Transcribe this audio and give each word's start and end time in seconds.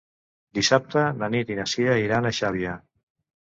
Dissabte 0.59 1.03
na 1.19 1.29
Nit 1.35 1.51
i 1.53 1.59
na 1.59 1.67
Cira 1.75 1.99
iran 2.05 2.27
a 2.27 2.33
Xàbia. 2.39 2.75